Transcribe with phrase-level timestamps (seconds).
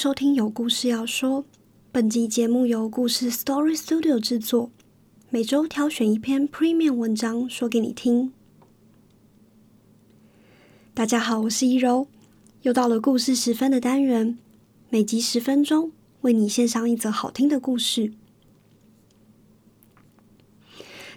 [0.00, 1.44] 收听有故事要说。
[1.92, 4.70] 本集节目由故事 Story Studio 制作，
[5.28, 8.32] 每周挑选一篇 Premium 文章说给你听。
[10.94, 12.08] 大家好，我是一柔，
[12.62, 14.38] 又到了故事十分的单元，
[14.88, 18.14] 每集十分钟，为你献上一则好听的故事。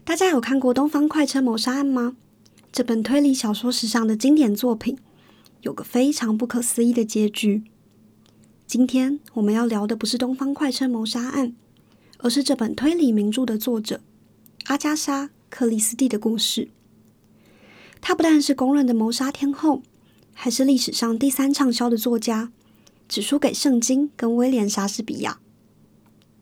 [0.03, 2.17] 大家有看过《东方快车谋杀案》吗？
[2.73, 4.97] 这本推理小说史上的经典作品，
[5.61, 7.63] 有个非常不可思议的结局。
[8.65, 11.49] 今天我们要聊的不是《东方快车谋杀案》，
[12.19, 14.01] 而是这本推理名著的作者
[14.65, 16.69] 阿加莎·克里斯蒂的故事。
[18.01, 19.83] 她不但是公认的谋杀天后，
[20.33, 22.51] 还是历史上第三畅销的作家，
[23.07, 25.39] 只输给圣经跟威廉·莎士比亚。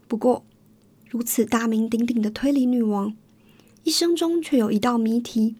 [0.08, 0.46] 不过，
[1.10, 3.14] 如此大名鼎鼎的推理女王，
[3.84, 5.56] 一生中却有一道谜题，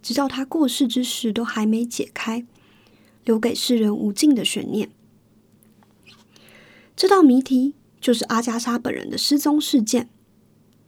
[0.00, 2.46] 直到她过世之时都还没解开，
[3.24, 4.90] 留给世人无尽的悬念。
[6.96, 10.08] 这道谜题就是阿加莎本人的失踪事件，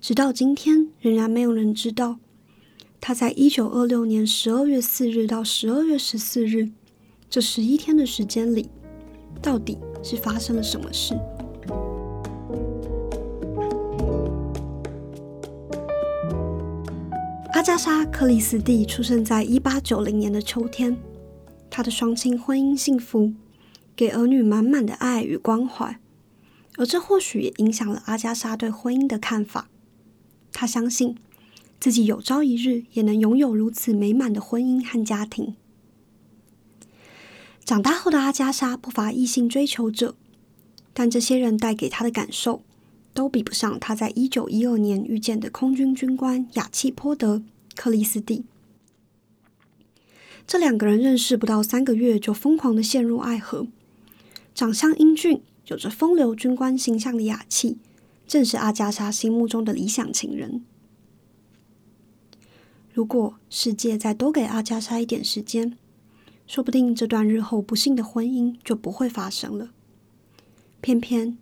[0.00, 2.16] 直到今天仍然没有人知道，
[2.98, 6.70] 她在一九二六年十二月四日到十二月十四日
[7.28, 8.70] 这十一天的时间里，
[9.42, 11.14] 到底是发生了什么事。
[17.52, 20.96] 阿加莎·克里斯蒂出生在一八九零年的秋天，
[21.68, 23.30] 她的双亲婚姻幸福。
[23.98, 25.98] 给儿女满满的爱与关怀，
[26.76, 29.68] 而这或许也影响了阿加莎对婚姻的看法。
[30.52, 31.16] 她相信
[31.80, 35.56] 自己有朝一日也能拥有如此美满的婚姻和家庭。
[37.64, 40.14] 长大后的阿加莎不乏异性追求者，
[40.94, 42.62] 但这些人带给她的感受
[43.12, 47.38] 都比不上她在一九一二年遇见的空军军官雅契波德·
[47.74, 48.44] 克里斯蒂。
[50.46, 53.66] 这两个人认识不到三个月，就疯狂的陷入爱河。
[54.58, 57.78] 长相英俊、有着风流军官形象的雅气，
[58.26, 60.64] 正是阿加莎心目中的理想情人。
[62.92, 65.78] 如果世界再多给阿加莎一点时间，
[66.48, 69.70] 说不定这段日后不幸的婚姻就不会发生了。
[70.80, 71.38] 偏偏，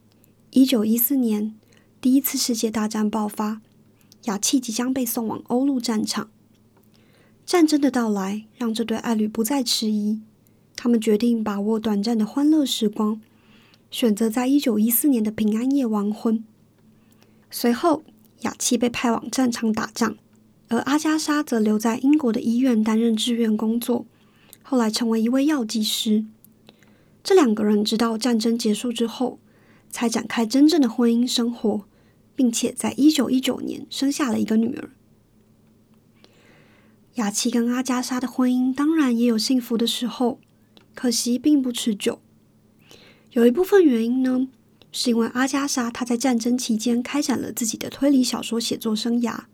[0.51, 1.55] 一九一四年，
[2.03, 3.63] 第一次世界大战爆发，
[4.25, 6.29] 雅气即将被送往欧陆战场。
[7.47, 10.21] 战争的到来，让这对爱侣不再迟疑。
[10.77, 13.21] 他们决定把握短暂的欢乐时光，
[13.91, 16.45] 选择在一九一四年的平安夜完婚。
[17.51, 18.05] 随后，
[18.43, 20.17] 雅琪被派往战场打仗，
[20.69, 24.05] 而阿加莎则留在英国的医院担任志愿工作，
[24.63, 26.27] 后来成为一位药剂师。
[27.25, 29.41] 这两个人直到战争结束之后，
[29.89, 31.85] 才展开真正的婚姻生活，
[32.37, 34.91] 并且在一九一九年生下了一个女儿。
[37.15, 40.39] 雅琪跟阿加莎的婚姻当然也有幸福的时候。
[40.97, 42.21] 可惜并不持久。
[43.33, 44.49] 有一部分原因呢，
[44.91, 49.45] 是因为阿加莎她在战争期间开展了自己的推理小说写作生涯。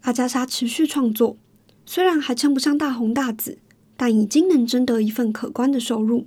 [0.00, 1.36] 阿加莎持续创作，
[1.86, 3.58] 虽然还称不上大红大紫，
[3.96, 6.26] 但已经能争得一份可观的收入。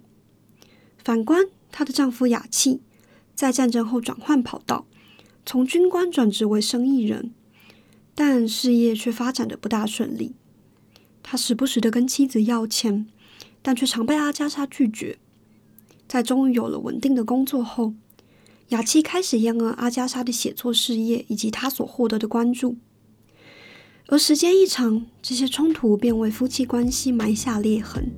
[1.04, 2.80] 反观她的丈夫雅契，
[3.36, 4.88] 在战争后转换跑道，
[5.46, 7.34] 从军官转职为生意人，
[8.16, 10.36] 但事业却发展的不大顺利。
[11.22, 13.08] 他时不时的跟妻子要钱。
[13.66, 15.18] 但却常被阿加莎拒绝。
[16.08, 17.96] 在终于有了稳定的工作后，
[18.70, 22.78] 雅琪开始厌恶阿加莎的写作事业以及他所获得的关注。
[24.06, 28.12] 而时间一长，这些冲突便为夫妻关系埋下裂痕。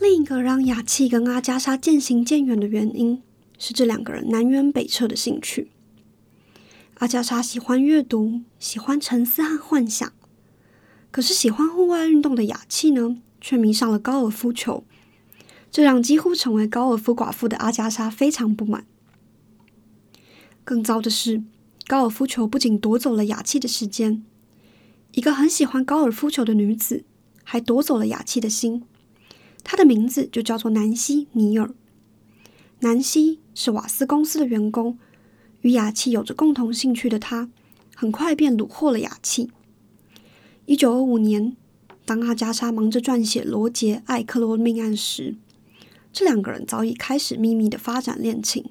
[0.00, 3.22] 另一个让雅琪跟阿加莎渐行渐远的原因，
[3.56, 5.70] 是这两个人南辕北辙的兴趣。
[6.94, 10.12] 阿加莎喜欢阅读，喜欢沉思和幻想。
[11.14, 14.82] 可是喜欢户外运动的雅气呢，却迷上了高尔夫球，
[15.70, 18.84] 这让几乎成为高尔夫寡妇的阿加莎非常不满。
[20.64, 21.44] 更糟的是，
[21.86, 24.24] 高尔夫球不仅夺走了雅气的时间，
[25.12, 27.04] 一个很喜欢高尔夫球的女子
[27.44, 28.82] 还夺走了雅气的心。
[29.62, 31.70] 她的名字就叫做南希·尼尔。
[32.80, 34.98] 南希是瓦斯公司的员工，
[35.60, 37.48] 与雅气有着共同兴趣的她，
[37.94, 39.52] 很快便虏获了雅气。
[40.66, 41.54] 一九二五年，
[42.06, 45.34] 当阿加莎忙着撰写罗杰·艾克罗命案时，
[46.10, 48.64] 这两个人早已开始秘密的发展恋情。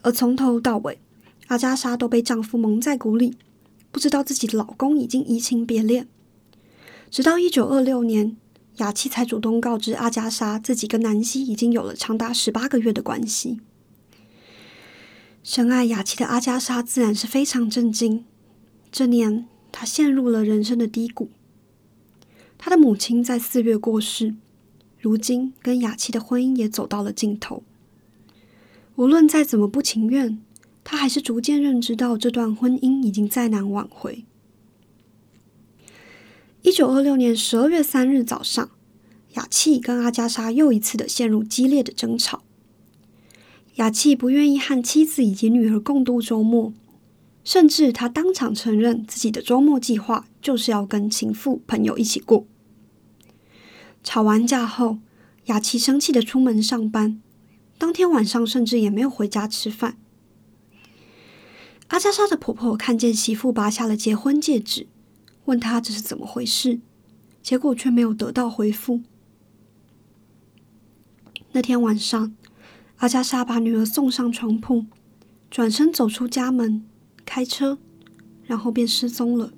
[0.00, 0.98] 而从头到尾，
[1.48, 3.36] 阿加莎都被丈夫蒙在鼓里，
[3.90, 6.08] 不知道自己的老公已经移情别恋。
[7.10, 8.38] 直到一九二六年，
[8.76, 13.60] 雅琪才主动告知阿加莎，自己跟南希已经有了长达十八个月的关系。
[15.42, 18.24] 深爱雅琪的阿加莎自然是非常震惊。
[18.90, 19.46] 这年。
[19.76, 21.30] 他陷入了人生的低谷。
[22.56, 24.36] 他的母亲在四月过世，
[25.00, 27.64] 如今跟雅琪的婚姻也走到了尽头。
[28.94, 30.38] 无论再怎么不情愿，
[30.84, 34.24] 他还是逐渐认知到这段婚姻已经再难挽回。
[36.62, 38.70] 一九二六年十二月三日早上，
[39.32, 42.44] 雅琪跟阿加莎又一次的陷入激烈的争吵。
[43.74, 46.72] 雅琪不愿意和妻子以及女儿共度周末，
[47.44, 52.46] 甚至他当场承认自己的周末计划就是要跟情妇朋友一起过。
[54.02, 54.98] 吵完架后，
[55.44, 57.20] 雅琪生气的出门上班，
[57.78, 59.96] 当天晚上甚至也没有回家吃饭。
[61.88, 64.88] 阿加莎的婆婆看见媳妇拔下了结婚戒指，
[65.44, 66.80] 问她这是怎么回事，
[67.42, 69.02] 结果却没有得到回复。
[71.52, 72.34] 那天晚上。
[72.98, 74.86] 阿加莎把女儿送上床铺，
[75.50, 76.86] 转身走出家门，
[77.24, 77.78] 开车，
[78.44, 79.52] 然后便失踪了。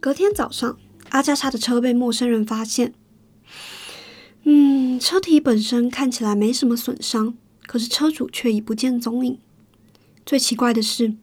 [0.00, 0.78] 隔天早上，
[1.10, 2.94] 阿加莎的车被陌生人发现。
[4.44, 7.34] 嗯，车体本身看起来没什么损伤，
[7.66, 9.38] 可是车主却已不见踪影。
[10.24, 11.14] 最奇怪的是，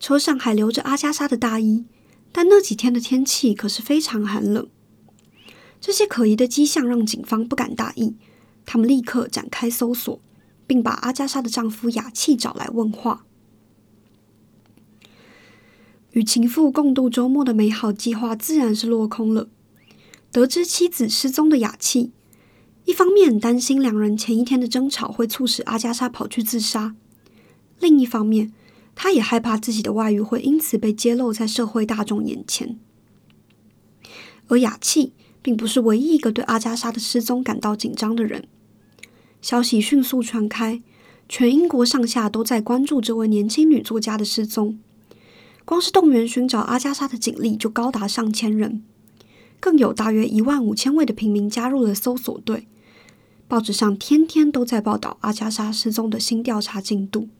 [0.00, 1.84] 车上还留着阿加莎的大衣，
[2.32, 4.66] 但那几天的天气可是非常寒冷。
[5.80, 8.16] 这些可疑的迹象让警方不敢大意，
[8.70, 10.20] 他们立刻展开搜索，
[10.66, 13.24] 并把阿加莎的丈夫雅气找来问话。
[16.10, 19.48] 与情妇共度周末的美好计划自然是落空了。
[20.30, 22.12] 得知妻子失踪的雅气，
[22.84, 26.94] 一方面担心两人前一天的争吵会促使阿加莎跑去自杀，
[27.80, 28.52] 另一方面，
[28.94, 32.78] 他也害怕自己的外遇会因此被揭露在社会大众眼前。
[34.48, 35.14] 而雅气。
[35.40, 38.48] 并不是唯一一个对阿加莎的失踪感到紧张的人。
[39.48, 40.82] 消息迅速传开，
[41.26, 44.78] 全英国上下都在关注这位年轻女作家的失踪。
[45.64, 48.84] 光是动员寻找阿加莎的警力就高达上千人，
[49.58, 52.66] 更有大约一万五千位的平民加入了搜索队。
[53.48, 57.30] 报纸上天天都在报道阿加莎失踪的新调查进度。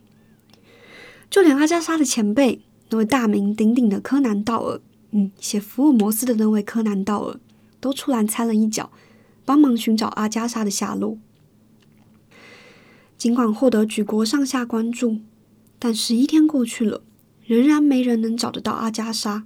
[1.28, 7.38] 就连阿加莎的前辈，那位大名鼎鼎的柯南道尔，嗯，写福尔摩斯的那位柯南道尔。
[7.78, 8.90] 都出来掺了一脚，
[9.44, 11.18] 帮忙寻找阿加莎的下落。
[13.18, 15.18] 尽管获得举国上下关注，
[15.80, 17.02] 但十一天过去了，
[17.44, 19.44] 仍然没人能找得到阿加莎。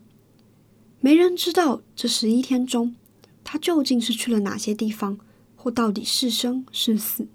[1.01, 2.95] 没人知道这十一天中，
[3.43, 5.19] 她究竟是去了哪些地方，
[5.57, 7.27] 或到底是生是死。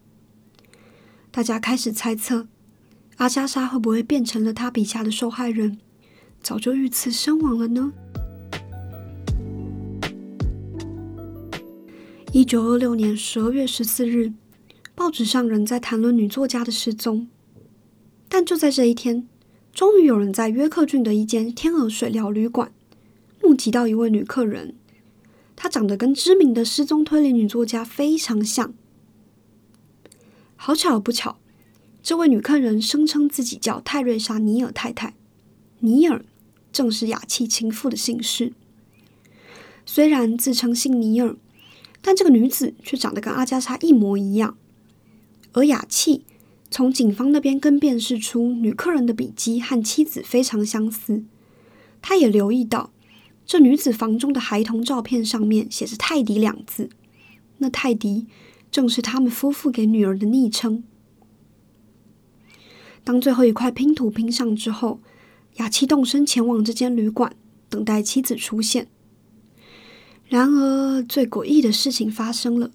[1.32, 2.48] 大家开始猜测，
[3.16, 5.80] 阿加莎会不会变成了他笔下的受害人，
[6.44, 7.92] 早就遇刺身亡了呢？
[12.32, 14.32] 一九二六年十二月十四日，
[15.08, 17.30] 报纸上仍在谈论女作家的失踪。
[18.28, 19.26] 但就在这一天，
[19.72, 22.74] 终于有人在约克郡的一间天鹅水疗旅馆
[23.42, 24.76] 目击到一位女客人，
[25.56, 28.74] 她长得跟知名的失踪推理女作家非常像。
[30.58, 31.38] 好巧不巧，
[32.04, 35.16] 这位女客人声称自己叫泰瑞莎·尼尔太太，
[35.80, 36.26] 尼尔
[36.74, 38.52] 正是雅气情妇的姓氏。
[39.86, 41.38] 虽然自称姓尼尔。
[42.00, 44.56] 但这个女子却长得跟阿加莎一模一样，
[45.58, 46.24] 而雅气
[46.70, 51.24] 从警方那边更辨识出女客人的笔迹和妻子非常相似。
[52.00, 52.92] 他也留意到
[53.44, 56.92] 这女子房中的孩童照片上面写着“泰迪”两字，
[57.58, 58.28] 那泰迪
[58.70, 60.84] 正是他们夫妇给女儿的昵称。
[63.04, 65.00] 当最后一块拼图拼上之后，
[65.56, 67.36] 雅气动身前往这间旅馆，
[67.68, 68.88] 等待妻子出现。
[70.28, 72.70] 然而，最诡异的事情发生了。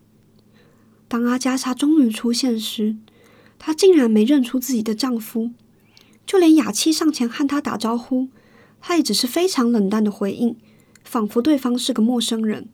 [1.12, 2.97] 当阿加莎终于出现时，
[3.59, 5.50] 她竟然没认出自己的丈夫，
[6.25, 8.28] 就连雅气上前和她打招呼，
[8.81, 10.57] 她也只是非常冷淡的回应，
[11.04, 12.71] 仿佛对方是个陌生人。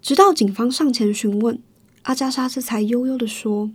[0.00, 1.60] 直到警方上前询问，
[2.02, 3.72] 阿加莎这才悠悠的说，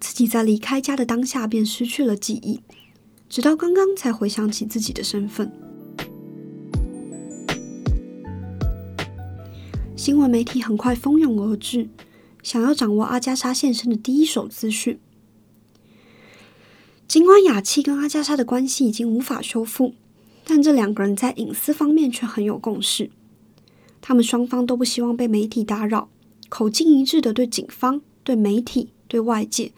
[0.00, 2.58] 自己在离开家的当下便失去了记忆，
[3.28, 5.52] 直到刚刚才回想起自己的身份。
[10.04, 11.88] 新闻媒体很快蜂拥而至，
[12.42, 14.98] 想要掌握阿加莎现身的第一手资讯。
[17.08, 19.94] 尽管雅琪跟阿加莎的关系已经无法修复，
[20.44, 23.10] 但这两个人在隐私方面却很有共识。
[24.02, 26.10] 他们双方都不希望被媒体打扰，
[26.50, 29.72] 口径一致的对警方、对媒体、对外界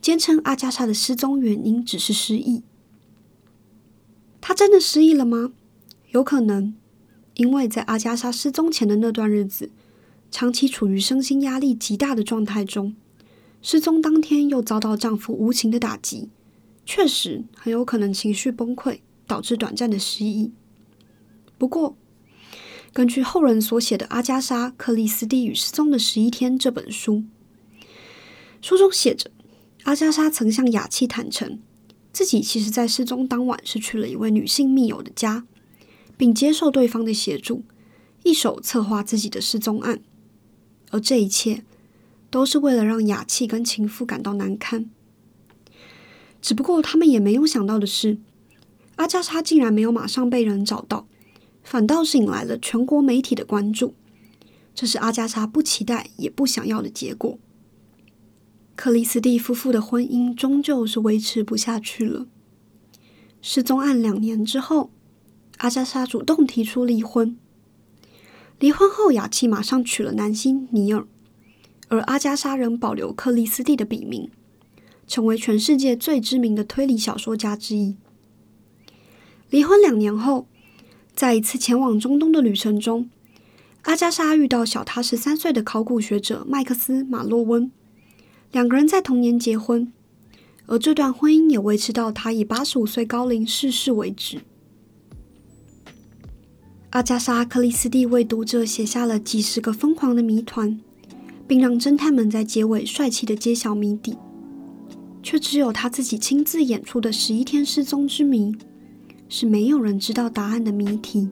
[0.00, 2.62] 坚称阿加莎的失踪原因只是失忆。
[4.40, 5.52] 她真的失忆了吗？
[6.12, 6.74] 有可能。
[7.36, 9.70] 因为在阿加莎失踪前的那段日子，
[10.30, 12.96] 长期处于身心压力极大的状态中，
[13.62, 16.30] 失踪当天又遭到丈夫无情的打击，
[16.84, 20.52] 确实很有可能情绪崩溃，导致短暂的失忆。
[21.58, 21.96] 不过，
[22.92, 27.24] 根据后人所写的《阿加莎·克里斯蒂与失踪的十一天》这本书，
[28.62, 29.30] 书中写着，
[29.84, 31.58] 阿加莎曾向雅契坦诚，
[32.12, 35.44] 自己其实在失踪当晚是去了一位女性密友的家，
[36.16, 37.64] 并接受对方的协助，
[38.22, 40.00] 一手策划自己的失踪案。
[40.90, 41.64] 而这一切，
[42.30, 44.90] 都是为了让雅契跟情妇感到难堪。
[46.40, 48.18] 只不过他们也没有想到的是，
[48.96, 51.06] 阿加莎竟然没有马上被人找到。
[51.64, 53.94] 反倒是引来了全国媒体的关注，
[54.72, 57.40] 这是阿加莎不期待也不想要的结果。
[58.76, 62.28] 克里斯蒂夫妇的婚姻终究是维持不下去了。
[63.42, 64.92] 失踪案两年之后，
[65.58, 67.36] 阿加莎主动提出离婚。
[68.58, 71.06] 离婚后，雅琪马上娶了男星尼尔，
[71.88, 74.30] 而阿加莎仍保留克里斯蒂的笔名，
[75.06, 77.96] 成为全世界最知名的推理小说家之一。
[79.50, 80.46] 离婚两年后。
[81.14, 83.08] 在一次前往中东的旅程中，
[83.84, 87.72] 阿加莎遇到小她十三岁的考古学者麦克斯·马洛温，
[88.52, 89.90] 两个人在同年结婚，
[90.66, 94.42] 而这段婚姻也维持到他以八十五岁高龄逝世为止。
[96.96, 100.80] 阿加莎·克里斯蒂为读者写下了几十个疯狂的谜团，
[101.46, 104.16] 并让侦探们在结尾帅气的揭晓谜底，
[105.22, 108.56] 却只有他自己亲自演出的十一天失踪之谜。
[109.28, 111.28] 是没有人知道答案的谜题。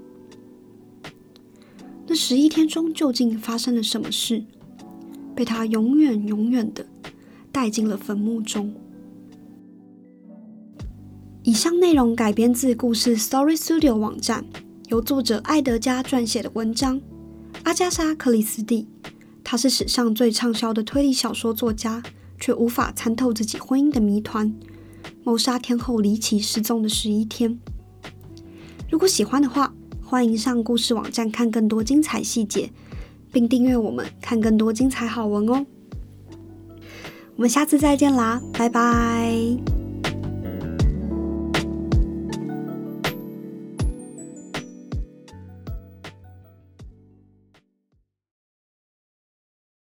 [2.06, 4.44] 那十一天中究竟发生了什么事，
[5.35, 6.85] 被他永远永远的
[7.50, 8.71] 带进了坟墓中。
[11.42, 14.44] 以上内容改编自故事 Story Studio 网站，
[14.88, 17.00] 由作者艾德加撰写的文章。
[17.62, 18.87] 阿加莎·克里斯蒂，
[19.43, 22.03] 他是史上最畅销的推理小说作家，
[22.38, 24.55] 却无法参透自己婚姻的谜团，
[25.23, 27.59] 谋杀天后离奇失踪的十一天。
[28.91, 29.73] 如果喜欢的话，
[30.05, 32.71] 欢迎上故事网站看更多精彩细节，
[33.33, 35.64] 并订阅我们看更多精彩好文哦。
[37.37, 39.84] 我们下次再见啦，拜拜。